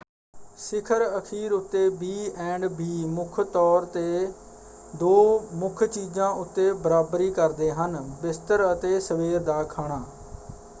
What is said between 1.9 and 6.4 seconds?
B and B ਮੁੱਖ ਤੌਰ 'ਤੇ ਦੋ ਮੁੱਖ ਚੀਜ਼ਾਂ